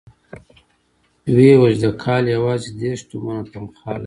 [1.35, 3.99] ويې ويل چې د کال يواځې دېرش تومنه تنخوا لري.